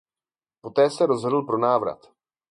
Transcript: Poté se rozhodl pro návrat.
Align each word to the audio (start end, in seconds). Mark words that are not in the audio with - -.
Poté 0.61 0.89
se 0.89 1.05
rozhodl 1.05 1.41
pro 1.41 1.57
návrat. 1.57 2.09